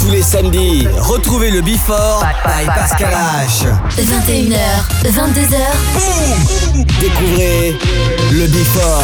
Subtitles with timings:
[0.00, 3.66] Tous les samedis, retrouvez le Before by Pascal H.
[3.98, 4.54] 21h,
[5.04, 5.56] 22h.
[5.94, 7.76] Boum Découvrez
[8.30, 9.02] le Before.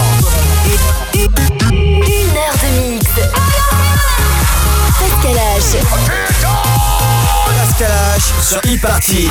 [1.13, 3.07] Une heure de mix.
[5.01, 5.77] Pascal H.
[7.59, 9.29] Pascal H sur e-party.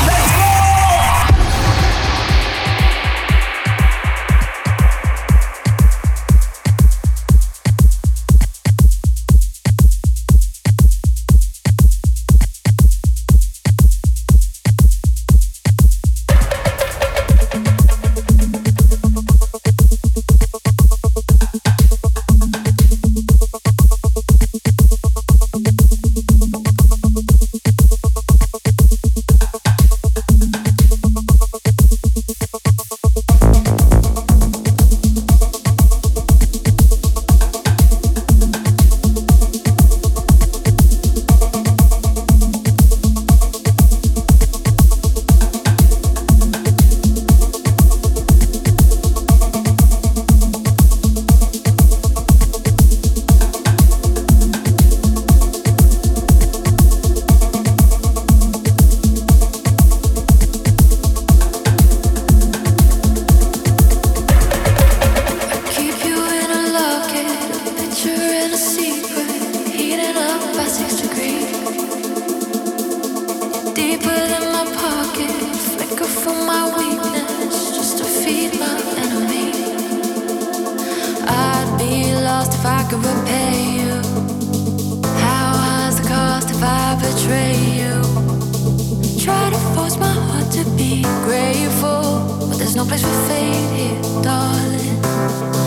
[92.88, 95.67] place for fate here, darling.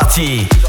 [0.00, 0.59] Party.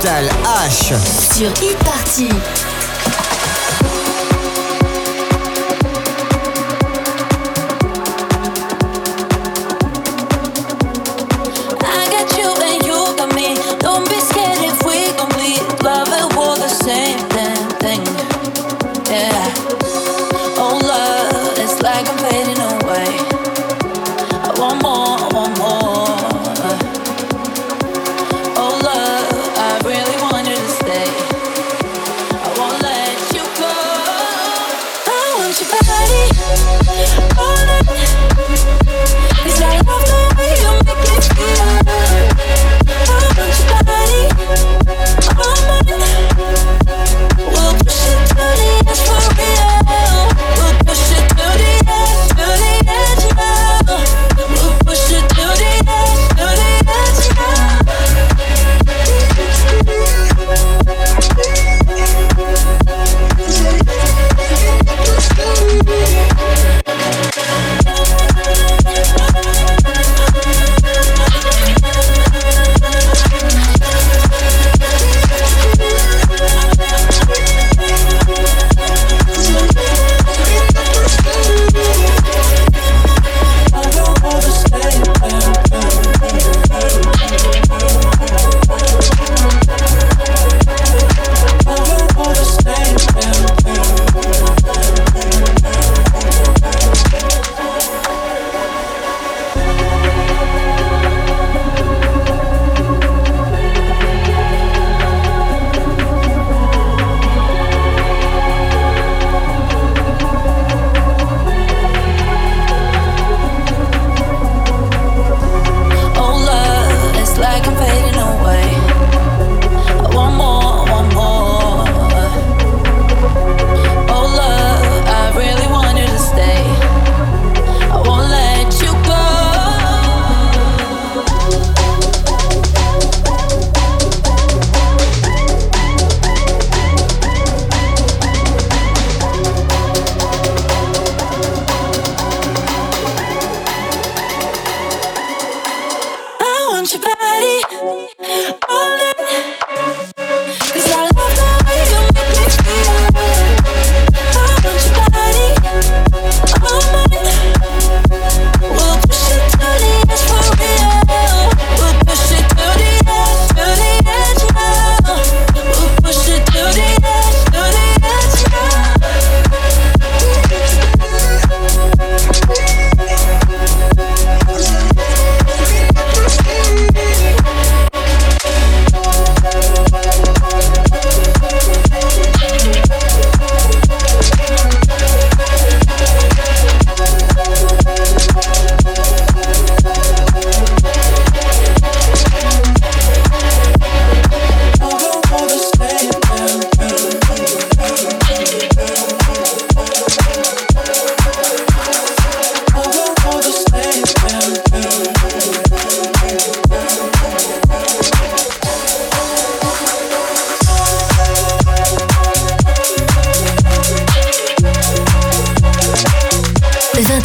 [0.00, 0.94] Capital H
[1.34, 2.69] sur e-party.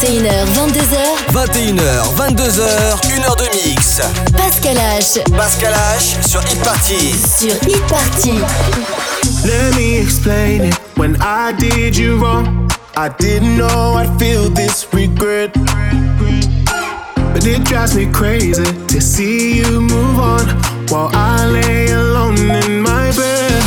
[0.06, 0.22] Hit
[1.26, 1.74] Party.
[5.36, 7.16] Pascal H sur Hit Party.
[7.40, 8.40] Sur Hit Party.
[9.46, 10.80] Let me explain it.
[10.96, 15.54] When I did you wrong, I didn't know I'd feel this regret.
[17.34, 20.48] But it drives me crazy to see you move on
[20.90, 23.64] while I lay alone in my bed.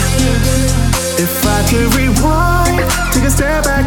[1.18, 2.78] If I could rewind,
[3.12, 3.77] take a step back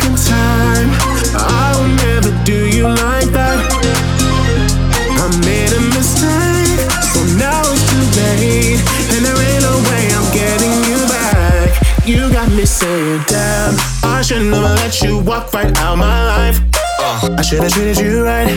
[12.72, 16.58] saying, damn, I shouldn't have let you walk right out my life.
[17.00, 17.36] Uh.
[17.38, 18.56] I should have treated you right.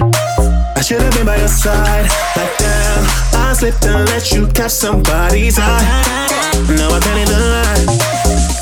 [0.77, 2.07] I should have been by your side.
[2.39, 3.03] Like damn,
[3.35, 5.83] I slipped and let you catch somebody's eye.
[6.79, 7.85] Now I can't even lie.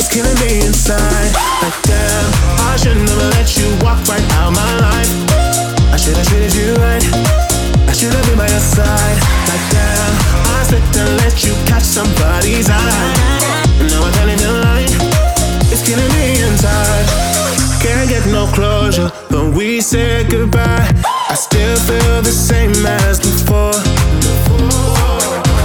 [0.01, 1.31] It's killing me inside.
[1.61, 2.27] Like damn,
[2.73, 5.13] I should never let you walk right out my life.
[5.93, 7.05] I should have treated you right.
[7.85, 9.19] I should have been by your side.
[9.53, 10.13] Like damn,
[10.57, 13.53] I slipped and let you catch somebody's eye.
[13.93, 14.92] Now I can't even lie
[15.83, 17.07] is killing me inside.
[17.81, 20.89] Can't get no closure But we said goodbye.
[21.29, 23.73] I still feel the same as before.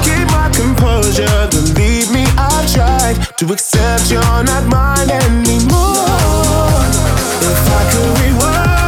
[0.03, 6.81] Keep my composure, believe me, I tried to accept you're not mine anymore.
[7.49, 8.86] If I could rewind.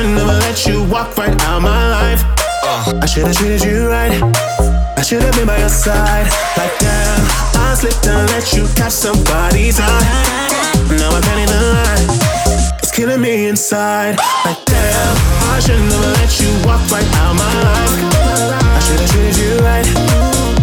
[0.00, 2.24] Should never let you walk right out my life.
[3.02, 4.16] I should have treated you right.
[4.96, 6.24] I should have been by your side.
[6.56, 7.20] Like damn,
[7.60, 10.00] I slipped and let you catch somebody's eye.
[10.96, 12.78] Now I can't even lie.
[12.80, 14.16] It's killing me inside.
[14.46, 15.16] Like damn,
[15.52, 17.92] I should never let you walk right out my life.
[18.56, 19.84] I should have treated you right.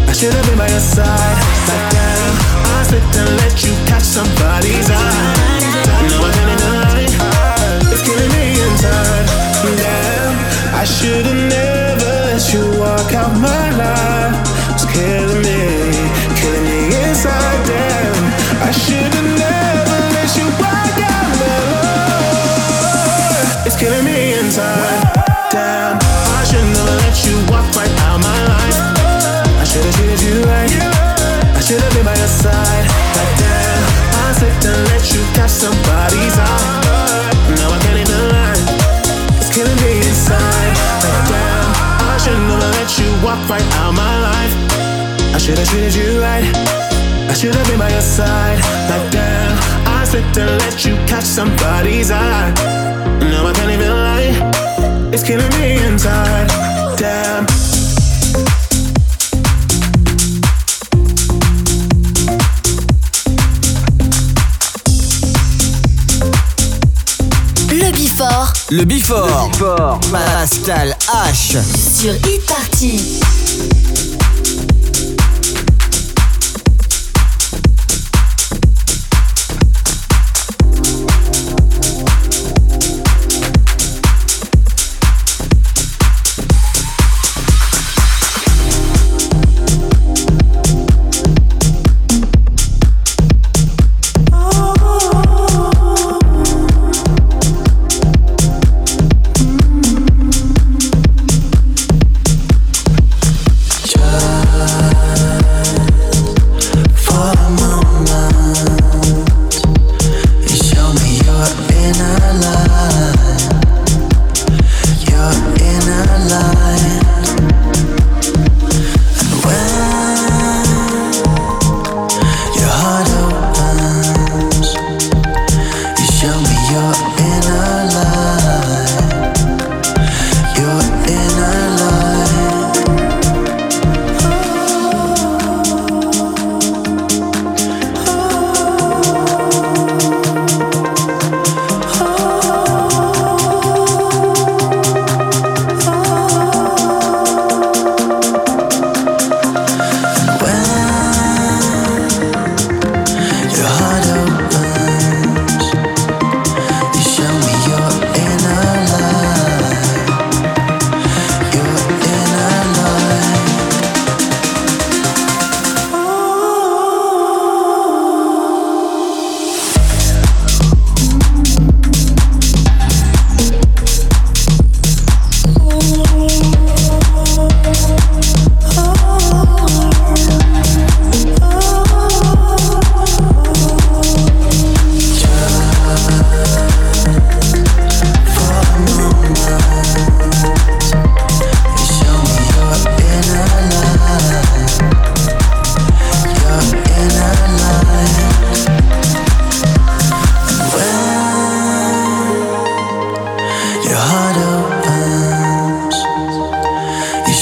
[0.10, 1.38] I should have been by your side.
[1.70, 2.34] Like damn,
[2.74, 5.57] I slipped and let you catch somebody's eye.
[10.78, 14.38] I should have never let you walk out my life.
[14.78, 15.90] It's killing me,
[16.38, 17.66] killing me inside.
[17.66, 18.14] Damn,
[18.62, 23.66] I should have never let you walk out my life.
[23.66, 25.02] It's killing me inside.
[25.50, 28.78] Damn, I should've never let you walk right out my life.
[29.58, 30.70] I should have treated you right.
[31.58, 33.07] I should have been by your side.
[43.28, 44.54] Walk right out my life.
[45.36, 46.48] I should have treated you right.
[47.32, 48.60] I should have been by your side.
[48.90, 49.54] Like damn,
[49.86, 52.54] I slipped and let you catch somebody's eye.
[53.32, 55.12] Now I can't even lie.
[55.14, 56.77] It's killing me inside.
[68.70, 69.26] Le Before.
[69.26, 70.00] Le Before.
[70.12, 71.58] Pascal H.
[72.02, 73.22] Sur e-party.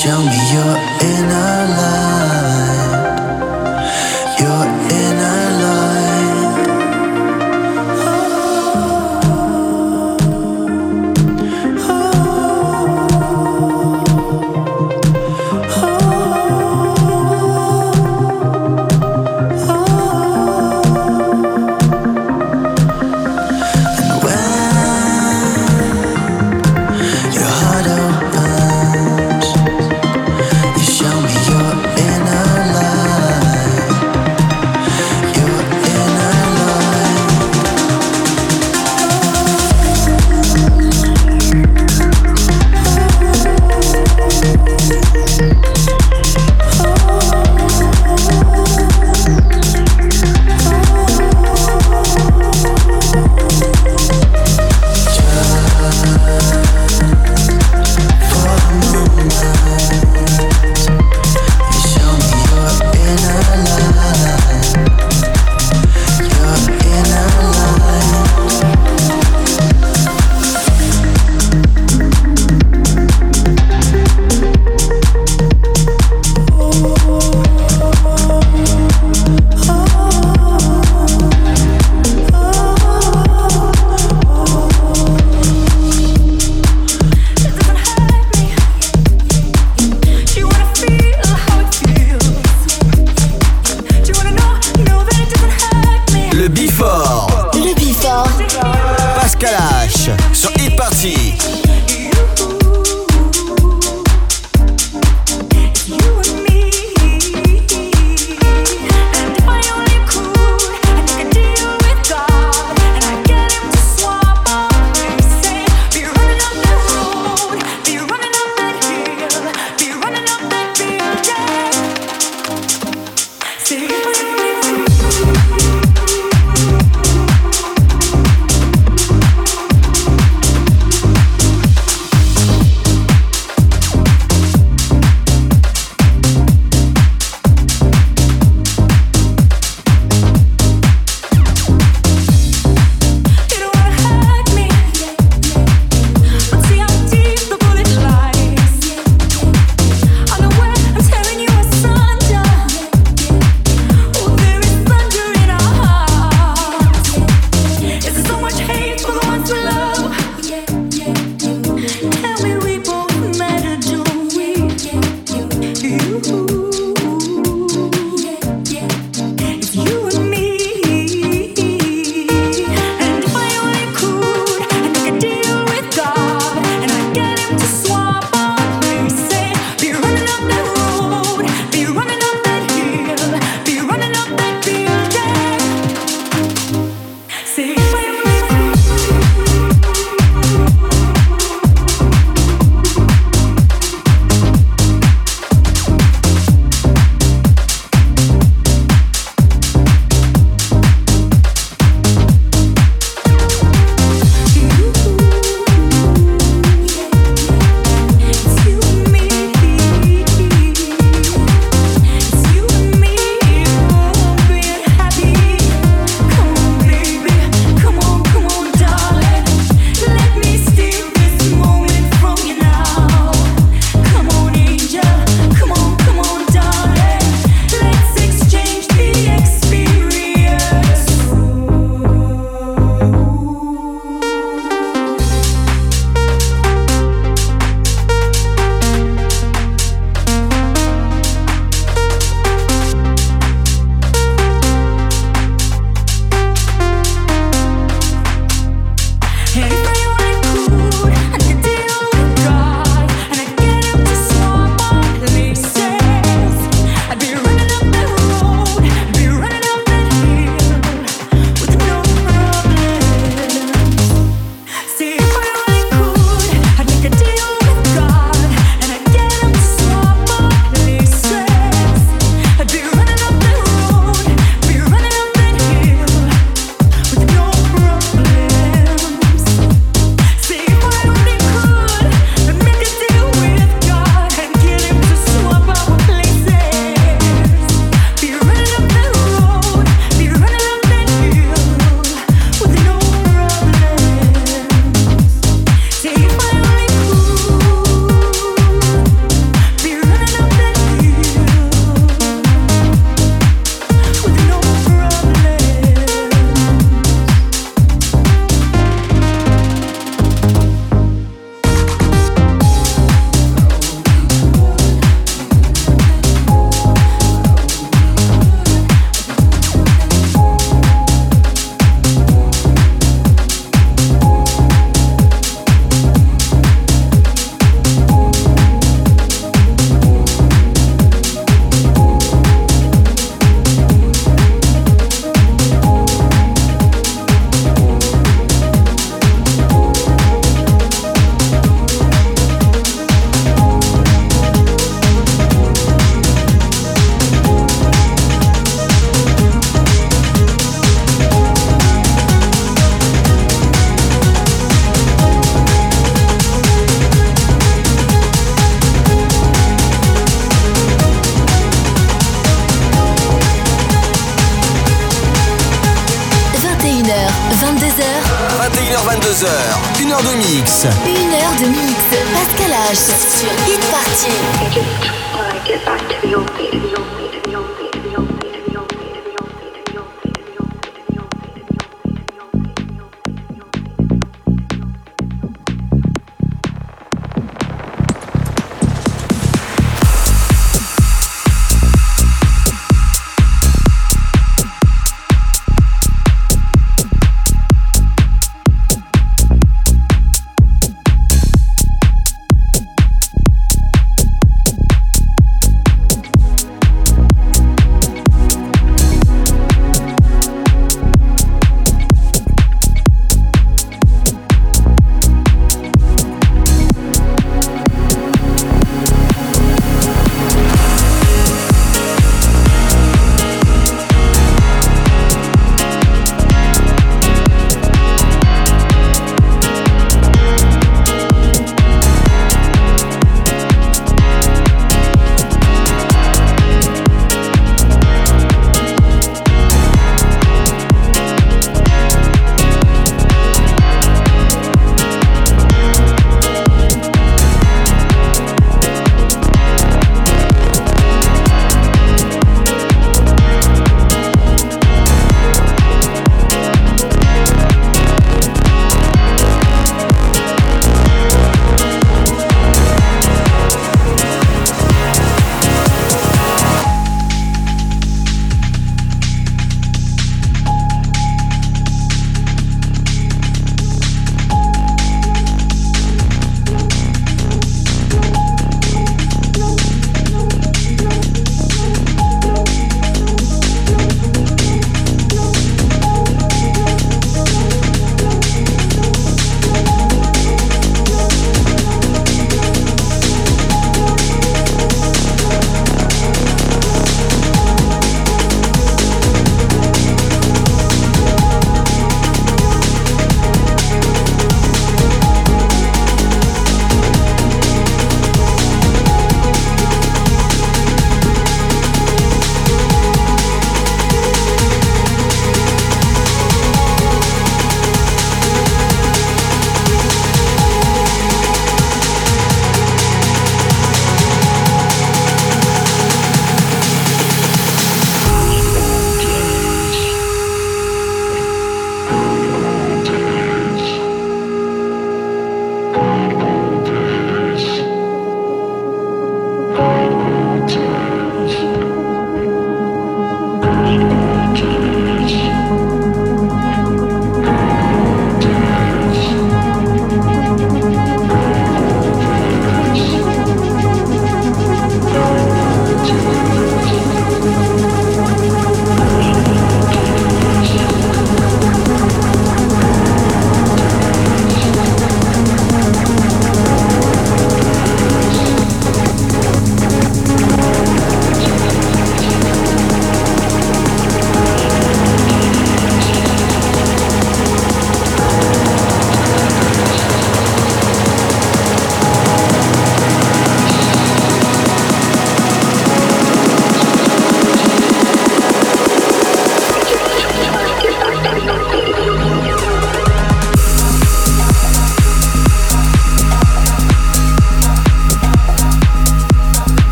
[0.00, 0.89] Show me your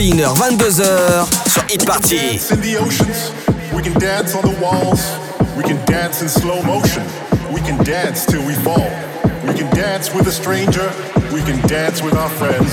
[0.00, 2.40] 21h, 22h sur Hit Party.
[3.74, 5.04] We can dance on the walls.
[5.54, 7.02] We can dance in slow motion.
[7.52, 8.90] We can dance till we fall.
[9.46, 10.90] We can dance with a stranger.
[11.34, 12.72] We can dance with our friends.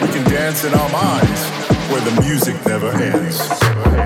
[0.00, 1.42] We can dance in our minds
[1.90, 3.99] where the music never ends.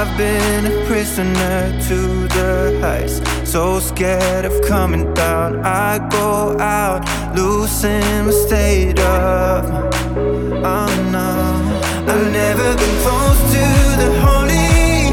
[0.00, 3.20] I've been a prisoner to the heights.
[3.50, 5.58] So scared of coming down.
[5.64, 7.02] I go out,
[7.34, 9.64] losing my state of
[10.62, 11.32] Oh no.
[12.12, 13.64] I've never been close to
[14.02, 15.10] the holy.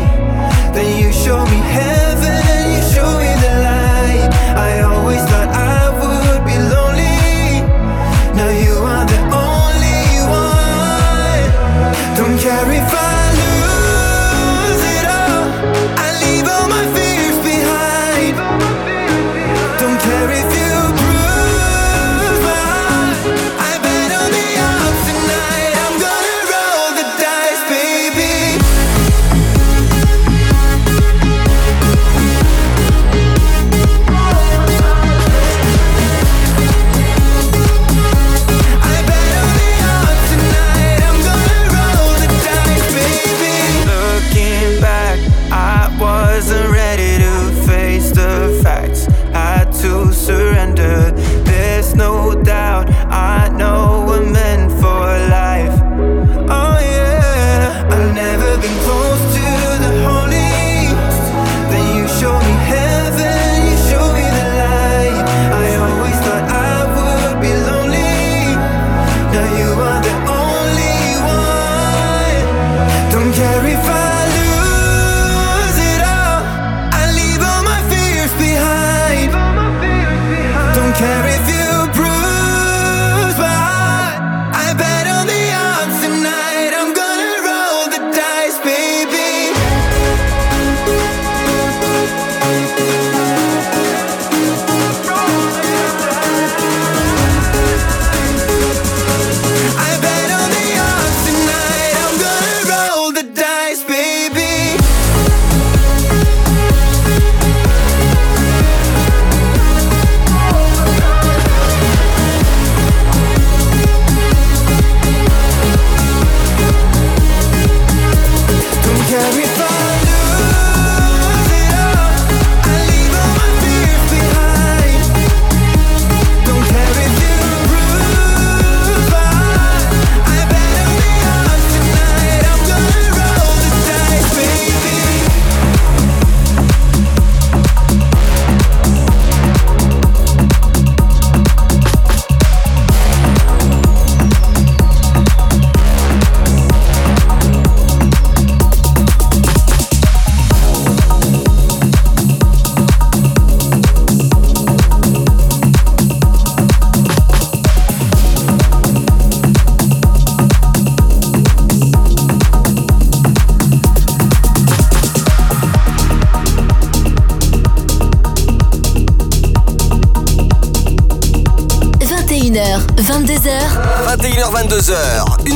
[0.75, 4.29] Then you show me heaven, you show me the light.
[4.67, 5.64] I always thought I